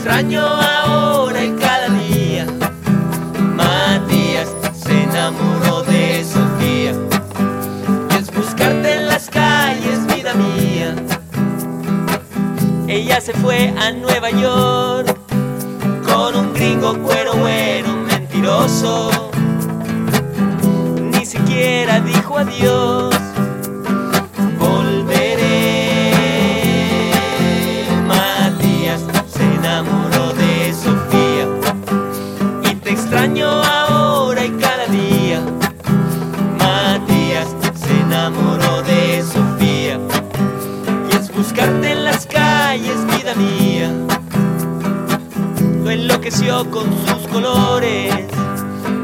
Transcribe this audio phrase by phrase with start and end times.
[0.00, 2.46] extraño ahora y cada día.
[3.54, 4.48] Matías
[4.82, 6.94] se enamoró de Sofía.
[8.10, 10.96] Y es buscarte en las calles, vida mía.
[12.88, 15.14] Ella se fue a Nueva York
[16.02, 19.30] con un gringo cuero bueno, mentiroso.
[21.12, 22.99] Ni siquiera dijo adiós.
[45.84, 48.12] Lo enloqueció con sus colores,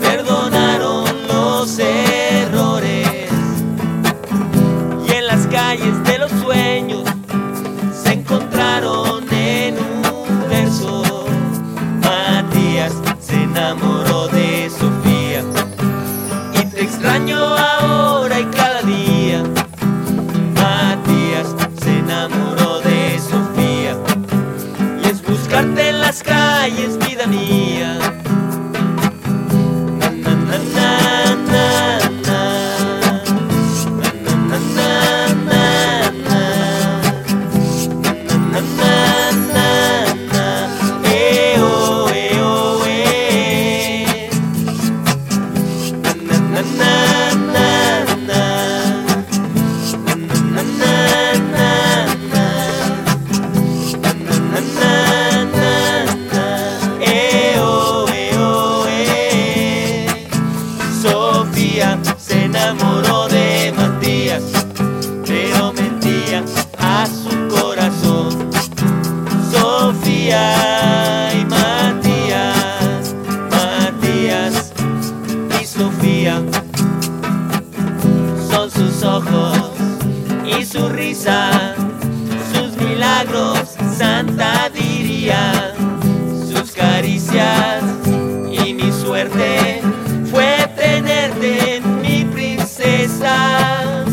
[0.00, 3.08] perdonaron los errores.
[5.08, 7.02] Y en las calles de los sueños
[7.92, 11.02] se encontraron en un verso.
[12.00, 15.42] Matías se enamoró de Sofía
[16.54, 17.71] y te extraño a
[79.12, 79.58] ojos
[80.46, 81.74] y su risa,
[82.52, 85.74] sus milagros, santa diría,
[86.50, 87.82] sus caricias
[88.50, 89.82] y mi suerte
[90.30, 94.04] fue tenerte mi princesa.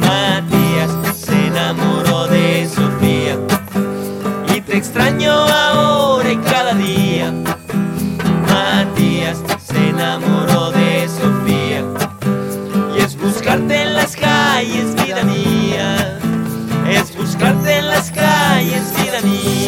[0.00, 3.38] Matías se enamoró de Sofía
[4.54, 7.32] y te extraño ahora y cada día.
[13.96, 16.18] las calles, vida mía.
[16.88, 19.65] Es buscarte en las calles, vida mía.